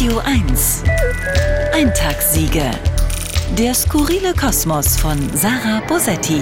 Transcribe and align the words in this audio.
Radio 0.00 0.18
1. 0.24 0.82
Eintagssiege. 1.74 2.70
Der 3.58 3.74
skurrile 3.74 4.32
Kosmos 4.32 4.96
von 4.96 5.18
Sarah 5.36 5.82
Bosetti. 5.86 6.40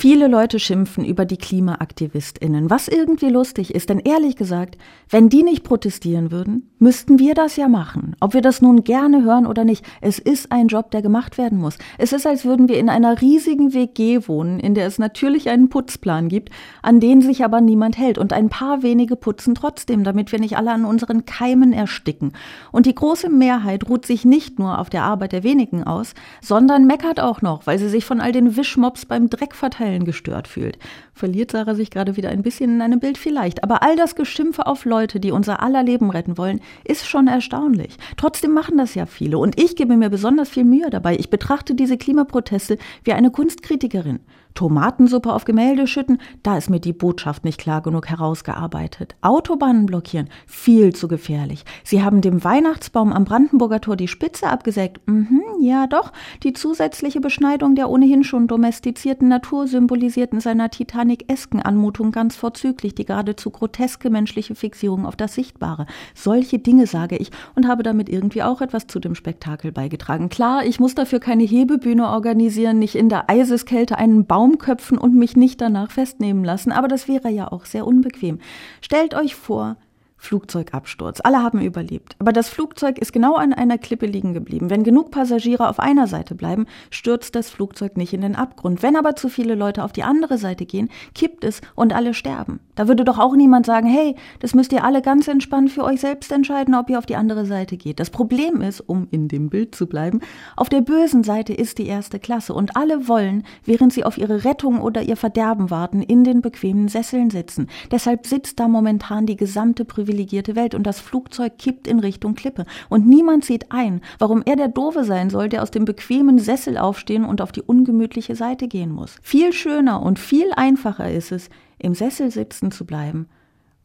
Viele 0.00 0.28
Leute 0.28 0.58
schimpfen 0.58 1.04
über 1.04 1.26
die 1.26 1.36
KlimaaktivistInnen, 1.36 2.70
was 2.70 2.88
irgendwie 2.88 3.28
lustig 3.28 3.74
ist, 3.74 3.90
denn 3.90 3.98
ehrlich 3.98 4.34
gesagt, 4.34 4.78
wenn 5.10 5.28
die 5.28 5.42
nicht 5.42 5.62
protestieren 5.62 6.30
würden, 6.30 6.70
müssten 6.78 7.18
wir 7.18 7.34
das 7.34 7.56
ja 7.56 7.68
machen. 7.68 8.16
Ob 8.18 8.32
wir 8.32 8.40
das 8.40 8.62
nun 8.62 8.82
gerne 8.82 9.22
hören 9.24 9.46
oder 9.46 9.62
nicht, 9.62 9.84
es 10.00 10.18
ist 10.18 10.52
ein 10.52 10.68
Job, 10.68 10.90
der 10.90 11.02
gemacht 11.02 11.36
werden 11.36 11.58
muss. 11.58 11.76
Es 11.98 12.14
ist, 12.14 12.26
als 12.26 12.46
würden 12.46 12.66
wir 12.66 12.78
in 12.78 12.88
einer 12.88 13.20
riesigen 13.20 13.74
WG 13.74 14.26
wohnen, 14.26 14.58
in 14.58 14.74
der 14.74 14.86
es 14.86 14.98
natürlich 14.98 15.50
einen 15.50 15.68
Putzplan 15.68 16.30
gibt, 16.30 16.48
an 16.80 17.00
den 17.00 17.20
sich 17.20 17.44
aber 17.44 17.60
niemand 17.60 17.98
hält 17.98 18.16
und 18.16 18.32
ein 18.32 18.48
paar 18.48 18.82
wenige 18.82 19.16
putzen 19.16 19.54
trotzdem, 19.54 20.02
damit 20.02 20.32
wir 20.32 20.40
nicht 20.40 20.56
alle 20.56 20.72
an 20.72 20.86
unseren 20.86 21.26
Keimen 21.26 21.74
ersticken. 21.74 22.32
Und 22.72 22.86
die 22.86 22.94
große 22.94 23.28
Mehrheit 23.28 23.86
ruht 23.86 24.06
sich 24.06 24.24
nicht 24.24 24.58
nur 24.58 24.78
auf 24.78 24.88
der 24.88 25.02
Arbeit 25.02 25.32
der 25.32 25.42
wenigen 25.42 25.84
aus, 25.84 26.14
sondern 26.40 26.86
meckert 26.86 27.20
auch 27.20 27.42
noch, 27.42 27.66
weil 27.66 27.78
sie 27.78 27.90
sich 27.90 28.06
von 28.06 28.22
all 28.22 28.32
den 28.32 28.56
Wischmops 28.56 29.04
beim 29.04 29.28
Dreck 29.28 29.54
verteilen 29.54 29.89
Teilen 29.90 30.04
gestört 30.04 30.46
fühlt. 30.46 30.78
Verliert 31.12 31.50
Sarah 31.50 31.74
sich 31.74 31.90
gerade 31.90 32.16
wieder 32.16 32.30
ein 32.30 32.42
bisschen 32.42 32.70
in 32.70 32.82
einem 32.82 33.00
Bild 33.00 33.18
vielleicht. 33.18 33.64
Aber 33.64 33.82
all 33.82 33.96
das 33.96 34.14
Geschimpfe 34.14 34.66
auf 34.66 34.84
Leute, 34.84 35.18
die 35.18 35.32
unser 35.32 35.62
aller 35.62 35.82
Leben 35.82 36.10
retten 36.10 36.38
wollen, 36.38 36.60
ist 36.84 37.06
schon 37.06 37.26
erstaunlich. 37.26 37.96
Trotzdem 38.16 38.52
machen 38.52 38.78
das 38.78 38.94
ja 38.94 39.06
viele. 39.06 39.38
Und 39.38 39.60
ich 39.60 39.74
gebe 39.74 39.96
mir 39.96 40.08
besonders 40.08 40.48
viel 40.48 40.64
Mühe 40.64 40.90
dabei. 40.90 41.16
Ich 41.16 41.28
betrachte 41.28 41.74
diese 41.74 41.98
Klimaproteste 41.98 42.78
wie 43.04 43.12
eine 43.12 43.30
Kunstkritikerin. 43.30 44.20
Tomatensuppe 44.54 45.32
auf 45.32 45.44
Gemälde 45.44 45.86
schütten, 45.86 46.18
da 46.42 46.56
ist 46.56 46.70
mir 46.70 46.80
die 46.80 46.92
Botschaft 46.92 47.44
nicht 47.44 47.58
klar 47.58 47.82
genug 47.82 48.08
herausgearbeitet. 48.08 49.16
Autobahnen 49.22 49.86
blockieren, 49.86 50.28
viel 50.46 50.94
zu 50.94 51.08
gefährlich. 51.08 51.64
Sie 51.84 52.02
haben 52.02 52.20
dem 52.20 52.44
Weihnachtsbaum 52.44 53.12
am 53.12 53.24
Brandenburger 53.24 53.80
Tor 53.80 53.96
die 53.96 54.08
Spitze 54.08 54.48
abgesägt. 54.48 55.00
Mhm, 55.06 55.42
ja 55.60 55.86
doch, 55.86 56.12
die 56.42 56.52
zusätzliche 56.52 57.20
Beschneidung 57.20 57.74
der 57.74 57.88
ohnehin 57.90 58.24
schon 58.24 58.48
domestizierten 58.48 59.28
Natur 59.28 59.66
symbolisiert 59.66 60.32
in 60.32 60.40
seiner 60.40 60.70
Titanic-esken 60.70 61.62
Anmutung 61.62 62.12
ganz 62.12 62.36
vorzüglich 62.36 62.94
die 62.94 63.04
geradezu 63.04 63.50
groteske 63.50 64.10
menschliche 64.10 64.54
Fixierung 64.54 65.06
auf 65.06 65.16
das 65.16 65.34
Sichtbare. 65.34 65.86
Solche 66.14 66.58
Dinge 66.58 66.86
sage 66.86 67.16
ich 67.16 67.30
und 67.54 67.66
habe 67.66 67.82
damit 67.82 68.08
irgendwie 68.08 68.42
auch 68.42 68.60
etwas 68.60 68.86
zu 68.86 68.98
dem 69.00 69.14
Spektakel 69.14 69.72
beigetragen. 69.72 70.28
Klar, 70.28 70.64
ich 70.64 70.80
muss 70.80 70.94
dafür 70.94 71.20
keine 71.20 71.44
Hebebühne 71.44 72.08
organisieren, 72.08 72.78
nicht 72.78 72.94
in 72.94 73.08
der 73.08 73.30
Eiseskälte 73.30 73.96
einen 73.96 74.26
Baum 74.26 74.39
Baumköpfen 74.40 74.96
und 74.96 75.14
mich 75.14 75.36
nicht 75.36 75.60
danach 75.60 75.90
festnehmen 75.90 76.44
lassen, 76.44 76.72
aber 76.72 76.88
das 76.88 77.08
wäre 77.08 77.28
ja 77.28 77.52
auch 77.52 77.66
sehr 77.66 77.86
unbequem. 77.86 78.38
Stellt 78.80 79.14
euch 79.14 79.34
vor, 79.34 79.76
Flugzeugabsturz. 80.20 81.20
Alle 81.24 81.42
haben 81.42 81.60
überlebt. 81.62 82.14
Aber 82.18 82.32
das 82.32 82.50
Flugzeug 82.50 82.98
ist 82.98 83.12
genau 83.12 83.36
an 83.36 83.54
einer 83.54 83.78
Klippe 83.78 84.04
liegen 84.04 84.34
geblieben. 84.34 84.68
Wenn 84.68 84.84
genug 84.84 85.10
Passagiere 85.10 85.68
auf 85.68 85.80
einer 85.80 86.06
Seite 86.06 86.34
bleiben, 86.34 86.66
stürzt 86.90 87.34
das 87.34 87.48
Flugzeug 87.48 87.96
nicht 87.96 88.12
in 88.12 88.20
den 88.20 88.36
Abgrund. 88.36 88.82
Wenn 88.82 88.96
aber 88.96 89.16
zu 89.16 89.30
viele 89.30 89.54
Leute 89.54 89.82
auf 89.82 89.92
die 89.92 90.02
andere 90.02 90.36
Seite 90.36 90.66
gehen, 90.66 90.90
kippt 91.14 91.42
es 91.42 91.62
und 91.74 91.94
alle 91.94 92.12
sterben. 92.12 92.60
Da 92.74 92.86
würde 92.86 93.04
doch 93.04 93.18
auch 93.18 93.34
niemand 93.34 93.64
sagen, 93.64 93.88
hey, 93.88 94.14
das 94.40 94.54
müsst 94.54 94.72
ihr 94.72 94.84
alle 94.84 95.00
ganz 95.00 95.26
entspannt 95.26 95.70
für 95.70 95.84
euch 95.84 96.00
selbst 96.00 96.30
entscheiden, 96.30 96.74
ob 96.74 96.90
ihr 96.90 96.98
auf 96.98 97.06
die 97.06 97.16
andere 97.16 97.46
Seite 97.46 97.78
geht. 97.78 97.98
Das 97.98 98.10
Problem 98.10 98.60
ist, 98.60 98.80
um 98.80 99.08
in 99.10 99.26
dem 99.26 99.48
Bild 99.48 99.74
zu 99.74 99.86
bleiben, 99.86 100.20
auf 100.54 100.68
der 100.68 100.82
bösen 100.82 101.24
Seite 101.24 101.54
ist 101.54 101.78
die 101.78 101.86
erste 101.86 102.18
Klasse 102.18 102.52
und 102.52 102.76
alle 102.76 103.08
wollen, 103.08 103.44
während 103.64 103.94
sie 103.94 104.04
auf 104.04 104.18
ihre 104.18 104.44
Rettung 104.44 104.82
oder 104.82 105.00
ihr 105.02 105.16
Verderben 105.16 105.70
warten, 105.70 106.02
in 106.02 106.24
den 106.24 106.42
bequemen 106.42 106.88
Sesseln 106.88 107.30
sitzen. 107.30 107.68
Deshalb 107.90 108.26
sitzt 108.26 108.60
da 108.60 108.68
momentan 108.68 109.24
die 109.24 109.36
gesamte 109.36 109.86
Privilegien 109.86 110.09
privilegierte 110.10 110.56
Welt 110.56 110.74
und 110.74 110.84
das 110.84 111.00
Flugzeug 111.00 111.56
kippt 111.58 111.86
in 111.86 112.00
Richtung 112.00 112.34
Klippe. 112.34 112.64
Und 112.88 113.06
niemand 113.06 113.44
sieht 113.44 113.70
ein, 113.70 114.00
warum 114.18 114.42
er 114.44 114.56
der 114.56 114.68
Doofe 114.68 115.04
sein 115.04 115.30
soll, 115.30 115.48
der 115.48 115.62
aus 115.62 115.70
dem 115.70 115.84
bequemen 115.84 116.38
Sessel 116.38 116.76
aufstehen 116.76 117.24
und 117.24 117.40
auf 117.40 117.52
die 117.52 117.62
ungemütliche 117.62 118.34
Seite 118.34 118.66
gehen 118.66 118.90
muss. 118.90 119.16
Viel 119.22 119.52
schöner 119.52 120.02
und 120.02 120.18
viel 120.18 120.50
einfacher 120.56 121.10
ist 121.10 121.30
es, 121.30 121.48
im 121.78 121.94
Sessel 121.94 122.30
sitzen 122.30 122.72
zu 122.72 122.84
bleiben 122.84 123.28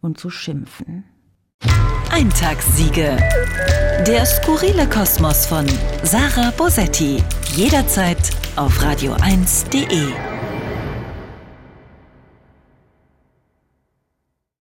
und 0.00 0.18
zu 0.18 0.30
schimpfen. 0.30 1.04
Eintagssiege. 2.10 3.16
Der 4.06 4.24
skurrile 4.24 4.88
Kosmos 4.88 5.46
von 5.46 5.66
Sarah 6.02 6.52
Bosetti. 6.56 7.22
Jederzeit 7.54 8.30
auf 8.56 8.78
radio1.de. 8.80 10.33